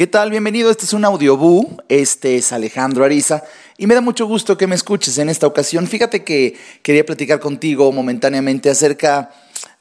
¿Qué 0.00 0.06
tal? 0.06 0.30
Bienvenido, 0.30 0.70
este 0.70 0.86
es 0.86 0.94
un 0.94 1.04
audiobú, 1.04 1.76
este 1.90 2.36
es 2.36 2.54
Alejandro 2.54 3.04
Ariza 3.04 3.44
y 3.76 3.86
me 3.86 3.94
da 3.94 4.00
mucho 4.00 4.24
gusto 4.24 4.56
que 4.56 4.66
me 4.66 4.74
escuches 4.74 5.18
en 5.18 5.28
esta 5.28 5.46
ocasión. 5.46 5.86
Fíjate 5.86 6.24
que 6.24 6.56
quería 6.80 7.04
platicar 7.04 7.38
contigo 7.38 7.92
momentáneamente 7.92 8.70
acerca 8.70 9.30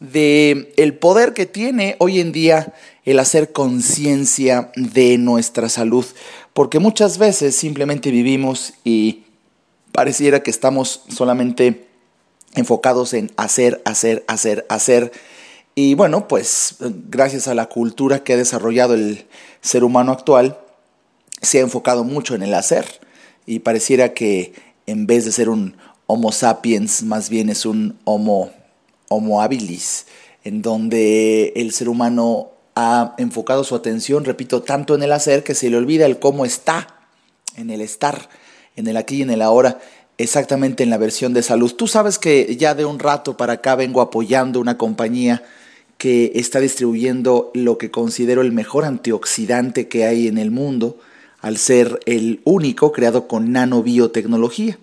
de 0.02 0.74
el 0.76 0.96
poder 0.96 1.34
que 1.34 1.46
tiene 1.46 1.96
hoy 2.00 2.20
en 2.20 2.34
día 2.34 2.74
el 3.06 3.18
hacer 3.18 3.54
conciencia 3.54 4.74
de 4.76 5.18
nuestra 5.18 5.70
salud, 5.70 6.06
porque 6.54 6.80
muchas 6.80 7.18
veces 7.18 7.56
simplemente 7.56 8.12
vivimos 8.12 8.74
y 8.84 9.24
pareciera 9.94 10.44
que 10.44 10.52
estamos 10.52 11.02
solamente 11.08 11.88
enfocados 12.56 13.14
en 13.14 13.32
hacer, 13.38 13.82
hacer, 13.86 14.26
hacer, 14.28 14.66
hacer 14.68 15.14
y 15.82 15.94
bueno, 15.94 16.28
pues 16.28 16.76
gracias 16.82 17.48
a 17.48 17.54
la 17.54 17.68
cultura 17.68 18.22
que 18.22 18.34
ha 18.34 18.38
desarrollado 18.38 18.96
el 18.96 19.26
ser 19.62 19.86
humano 19.86 20.12
actual, 20.12 20.60
se 21.42 21.60
ha 21.60 21.62
enfocado 21.62 22.04
mucho 22.04 22.36
en 22.36 22.44
el 22.44 22.54
hacer 22.54 22.86
y 23.46 23.60
pareciera 23.60 24.14
que 24.14 24.52
en 24.88 25.08
vez 25.08 25.24
de 25.24 25.32
ser 25.32 25.48
un 25.48 25.78
Homo 26.06 26.34
sapiens, 26.34 27.04
más 27.04 27.30
bien 27.30 27.50
es 27.50 27.66
un 27.66 27.98
Homo, 28.04 28.52
homo 29.08 29.42
habilis, 29.42 30.08
en 30.44 30.62
donde 30.62 31.54
el 31.56 31.72
ser 31.72 31.88
humano 31.88 32.50
ha 32.76 33.16
enfocado 33.18 33.64
su 33.64 33.74
atención, 33.74 34.26
repito, 34.26 34.62
tanto 34.62 34.96
en 34.96 35.04
el 35.04 35.14
hacer 35.14 35.46
que 35.46 35.56
se 35.56 35.70
le 35.70 35.78
olvida 35.78 36.06
el 36.06 36.20
cómo 36.20 36.44
está, 36.44 37.06
en 37.56 37.70
el 37.70 37.80
estar, 37.80 38.28
en 38.76 38.88
el 38.88 38.98
aquí 38.98 39.20
y 39.20 39.22
en 39.22 39.30
el 39.30 39.42
ahora, 39.42 39.80
exactamente 40.18 40.84
en 40.84 40.90
la 40.90 40.98
versión 40.98 41.34
de 41.34 41.42
salud. 41.42 41.74
Tú 41.74 41.88
sabes 41.88 42.20
que 42.20 42.58
ya 42.58 42.76
de 42.76 42.84
un 42.84 43.00
rato 43.00 43.38
para 43.38 43.54
acá 43.54 43.76
vengo 43.76 44.02
apoyando 44.02 44.60
una 44.60 44.78
compañía 44.78 45.42
que 46.00 46.32
está 46.36 46.62
distribuyendo 46.62 47.52
lo 47.54 47.78
que 47.78 47.92
considero 47.92 48.42
el 48.42 48.54
mejor 48.54 48.86
antioxidante 48.86 49.90
que 49.90 50.06
hay 50.06 50.30
en 50.30 50.38
el 50.38 50.50
mundo, 50.50 50.98
al 51.42 51.58
ser 51.58 52.00
el 52.06 52.40
único 52.46 52.94
creado 52.94 53.28
con 53.28 53.52
nanobiotecnología. 53.52 54.80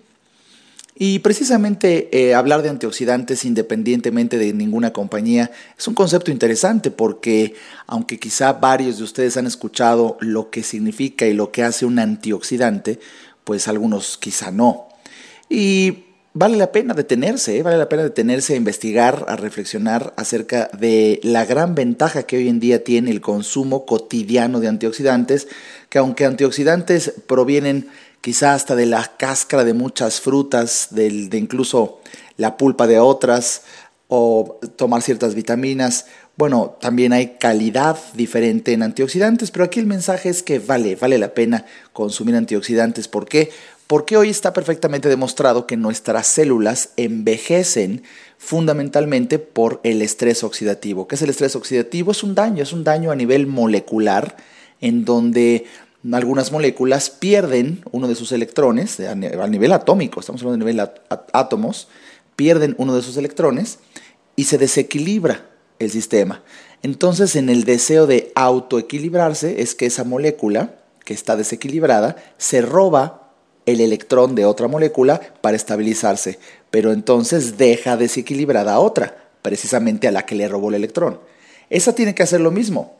Y 0.95 1.19
precisamente 1.19 2.09
eh, 2.11 2.35
hablar 2.35 2.61
de 2.61 2.69
antioxidantes 2.69 3.45
independientemente 3.45 4.37
de 4.37 4.53
ninguna 4.53 4.93
compañía 4.93 5.51
es 5.77 5.87
un 5.87 5.95
concepto 5.95 6.31
interesante 6.31 6.89
porque 6.91 7.55
aunque 7.87 8.19
quizá 8.19 8.53
varios 8.53 8.97
de 8.97 9.03
ustedes 9.03 9.37
han 9.37 9.45
escuchado 9.47 10.17
lo 10.21 10.51
que 10.51 10.61
significa 10.63 11.25
y 11.25 11.33
lo 11.33 11.51
que 11.51 11.63
hace 11.63 11.85
un 11.85 11.97
antioxidante, 11.97 12.99
pues 13.43 13.67
algunos 13.67 14.17
quizá 14.17 14.51
no. 14.51 14.87
Y 15.49 16.06
vale 16.37 16.57
la 16.57 16.71
pena 16.71 16.93
detenerse, 16.93 17.57
¿eh? 17.57 17.63
vale 17.63 17.77
la 17.77 17.89
pena 17.89 18.03
detenerse 18.03 18.53
a 18.53 18.57
investigar, 18.57 19.25
a 19.27 19.35
reflexionar 19.35 20.13
acerca 20.17 20.69
de 20.77 21.19
la 21.23 21.45
gran 21.45 21.73
ventaja 21.73 22.23
que 22.23 22.37
hoy 22.37 22.47
en 22.47 22.59
día 22.59 22.83
tiene 22.83 23.09
el 23.09 23.21
consumo 23.21 23.87
cotidiano 23.87 24.59
de 24.59 24.67
antioxidantes, 24.67 25.47
que 25.89 25.97
aunque 25.97 26.25
antioxidantes 26.25 27.13
provienen 27.25 27.87
quizá 28.21 28.53
hasta 28.53 28.75
de 28.75 28.85
la 28.85 29.15
cáscara 29.17 29.63
de 29.63 29.73
muchas 29.73 30.21
frutas, 30.21 30.89
de 30.91 31.37
incluso 31.37 32.01
la 32.37 32.55
pulpa 32.55 32.85
de 32.85 32.99
otras, 32.99 33.63
o 34.09 34.59
tomar 34.77 35.01
ciertas 35.01 35.35
vitaminas, 35.35 36.05
bueno, 36.37 36.77
también 36.79 37.13
hay 37.13 37.37
calidad 37.39 37.97
diferente 38.13 38.71
en 38.71 38.83
antioxidantes, 38.83 39.51
pero 39.51 39.65
aquí 39.65 39.79
el 39.79 39.87
mensaje 39.87 40.29
es 40.29 40.43
que 40.43 40.59
vale, 40.59 40.95
vale 40.95 41.17
la 41.17 41.33
pena 41.33 41.65
consumir 41.93 42.35
antioxidantes. 42.35 43.07
¿Por 43.07 43.27
qué? 43.27 43.49
Porque 43.87 44.17
hoy 44.17 44.29
está 44.29 44.51
perfectamente 44.51 45.07
demostrado 45.07 45.65
que 45.65 45.77
nuestras 45.77 46.27
células 46.27 46.89
envejecen 46.97 48.03
fundamentalmente 48.37 49.39
por 49.39 49.79
el 49.83 50.01
estrés 50.01 50.43
oxidativo. 50.43 51.07
¿Qué 51.07 51.15
es 51.15 51.21
el 51.21 51.29
estrés 51.29 51.55
oxidativo? 51.55 52.11
Es 52.11 52.21
un 52.21 52.35
daño, 52.35 52.61
es 52.61 52.73
un 52.73 52.83
daño 52.83 53.11
a 53.11 53.15
nivel 53.15 53.47
molecular 53.47 54.35
en 54.81 55.05
donde 55.05 55.65
algunas 56.11 56.51
moléculas 56.51 57.09
pierden 57.09 57.81
uno 57.91 58.07
de 58.07 58.15
sus 58.15 58.31
electrones 58.33 58.99
a 58.99 59.15
nivel 59.15 59.71
atómico, 59.71 60.19
estamos 60.19 60.41
hablando 60.41 60.65
de 60.65 60.71
nivel 60.71 60.89
átomos, 61.33 61.87
pierden 62.35 62.75
uno 62.77 62.95
de 62.95 63.01
sus 63.01 63.17
electrones 63.17 63.79
y 64.35 64.43
se 64.43 64.57
desequilibra 64.57 65.49
el 65.79 65.89
sistema. 65.91 66.43
Entonces, 66.83 67.35
en 67.35 67.49
el 67.49 67.63
deseo 67.63 68.05
de 68.05 68.31
autoequilibrarse 68.35 69.61
es 69.61 69.75
que 69.75 69.87
esa 69.87 70.03
molécula 70.03 70.75
que 71.03 71.13
está 71.13 71.35
desequilibrada 71.35 72.17
se 72.37 72.61
roba 72.61 73.26
el 73.67 73.81
electrón 73.81 74.33
de 74.33 74.45
otra 74.45 74.67
molécula 74.67 75.21
para 75.41 75.57
estabilizarse, 75.57 76.39
pero 76.71 76.93
entonces 76.93 77.57
deja 77.57 77.97
desequilibrada 77.97 78.73
a 78.73 78.79
otra, 78.79 79.29
precisamente 79.43 80.07
a 80.07 80.11
la 80.11 80.25
que 80.25 80.35
le 80.35 80.47
robó 80.47 80.69
el 80.69 80.75
electrón. 80.75 81.19
Esa 81.69 81.93
tiene 81.93 82.15
que 82.15 82.23
hacer 82.23 82.41
lo 82.41 82.49
mismo. 82.49 82.95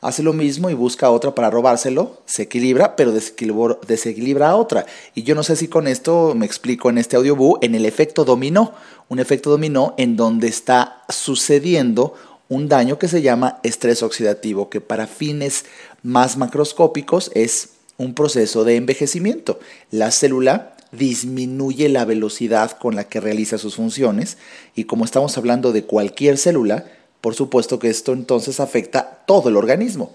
Hace 0.00 0.22
lo 0.22 0.32
mismo 0.32 0.70
y 0.70 0.74
busca 0.74 1.10
otra 1.10 1.34
para 1.34 1.50
robárselo, 1.50 2.22
se 2.24 2.42
equilibra, 2.42 2.94
pero 2.94 3.12
desequilibra, 3.12 4.50
a 4.50 4.56
otra. 4.56 4.86
Y 5.14 5.22
yo 5.24 5.34
no 5.34 5.42
sé 5.42 5.56
si 5.56 5.66
con 5.66 5.88
esto 5.88 6.34
me 6.36 6.46
explico 6.46 6.90
en 6.90 6.98
este 6.98 7.16
audiobook, 7.16 7.58
en 7.62 7.74
el 7.74 7.84
efecto 7.84 8.24
dominó, 8.24 8.74
un 9.08 9.18
efecto 9.18 9.50
dominó 9.50 9.94
en 9.98 10.16
donde 10.16 10.46
está 10.46 11.02
sucediendo 11.08 12.14
un 12.48 12.68
daño 12.68 12.98
que 12.98 13.08
se 13.08 13.22
llama 13.22 13.58
estrés 13.62 14.02
oxidativo, 14.02 14.68
que 14.68 14.80
para 14.80 15.06
fines 15.06 15.64
más 16.02 16.36
macroscópicos 16.36 17.30
es 17.34 17.70
un 17.98 18.14
proceso 18.14 18.64
de 18.64 18.76
envejecimiento. 18.76 19.60
La 19.90 20.10
célula 20.10 20.74
disminuye 20.92 21.88
la 21.90 22.06
velocidad 22.06 22.72
con 22.72 22.96
la 22.96 23.04
que 23.04 23.20
realiza 23.20 23.58
sus 23.58 23.76
funciones 23.76 24.38
y 24.74 24.84
como 24.84 25.04
estamos 25.04 25.36
hablando 25.36 25.72
de 25.72 25.84
cualquier 25.84 26.38
célula, 26.38 26.86
por 27.20 27.34
supuesto 27.34 27.78
que 27.78 27.90
esto 27.90 28.12
entonces 28.12 28.60
afecta 28.60 29.22
todo 29.26 29.50
el 29.50 29.56
organismo. 29.56 30.14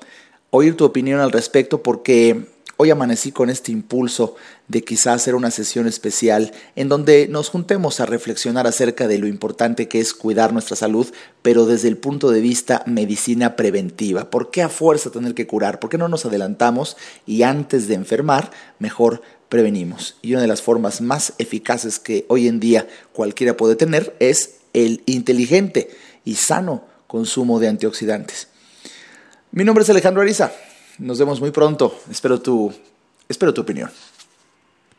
oír 0.52 0.76
tu 0.76 0.84
opinión 0.86 1.20
al 1.20 1.32
respecto 1.32 1.84
porque 1.84 2.48
hoy 2.82 2.92
amanecí 2.92 3.34
con 3.34 3.50
este 3.50 3.74
impulso 3.74 4.36
de 4.70 4.84
quizás 4.84 5.16
hacer 5.16 5.36
una 5.36 5.52
sesión 5.52 5.86
especial 5.86 6.54
en 6.78 6.88
donde 6.88 7.28
nos 7.28 7.50
juntemos 7.50 8.00
a 8.00 8.06
reflexionar 8.06 8.68
acerca 8.68 9.08
de 9.08 9.18
lo 9.18 9.28
importante 9.28 9.90
que 9.90 10.00
es 10.00 10.14
cuidar 10.14 10.54
nuestra 10.54 10.78
salud, 10.78 11.08
pero 11.42 11.66
desde 11.66 11.90
el 11.90 11.98
punto 11.98 12.32
de 12.32 12.40
vista 12.40 12.84
medicina 12.86 13.58
preventiva. 13.58 14.30
¿Por 14.30 14.50
qué 14.50 14.62
a 14.62 14.70
fuerza 14.70 15.12
tener 15.12 15.34
que 15.34 15.46
curar? 15.46 15.80
¿Por 15.80 15.90
qué 15.90 15.98
no 15.98 16.08
nos 16.08 16.26
adelantamos 16.26 16.96
y 17.26 17.44
antes 17.44 17.90
de 17.90 17.96
enfermar, 17.96 18.52
mejor 18.80 19.22
prevenimos. 19.50 20.16
Y 20.22 20.34
una 20.34 20.42
de 20.42 20.48
las 20.48 20.62
formas 20.62 21.02
más 21.02 21.34
eficaces 21.40 22.00
que 22.00 22.26
hoy 22.30 22.48
en 22.48 22.60
día 22.60 22.88
cualquiera 23.14 23.58
puede 23.58 23.76
tener 23.76 24.16
es 24.20 24.60
el 24.74 25.02
inteligente 25.06 25.90
y 26.24 26.36
sano 26.36 26.86
consumo 27.08 27.60
de 27.60 27.68
antioxidantes. 27.68 28.48
Mi 29.52 29.64
nombre 29.64 29.84
es 29.84 29.90
Alejandro 29.90 30.22
Ariza. 30.22 30.52
Nos 31.00 31.18
vemos 31.18 31.42
muy 31.42 31.52
pronto. 31.52 32.00
Espero 32.12 32.40
tu, 32.40 32.72
espero 33.28 33.54
tu 33.54 33.62
opinión. 33.62 33.90